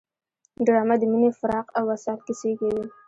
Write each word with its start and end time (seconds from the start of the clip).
ډرامه 0.65 0.95
د 0.99 1.03
مینې، 1.11 1.29
فراق 1.39 1.67
او 1.77 1.83
وصال 1.91 2.19
کیسې 2.27 2.51
کوي 2.59 2.83